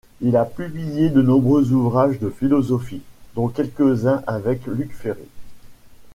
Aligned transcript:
Il 0.21 0.35
a 0.35 0.45
publié 0.45 1.11
de 1.11 1.21
nombreux 1.21 1.73
ouvrages 1.73 2.17
de 2.17 2.31
philosophie, 2.31 3.03
dont 3.35 3.49
quelques-uns 3.49 4.23
avec 4.25 4.65
Luc 4.65 4.95
Ferry. 4.95 5.29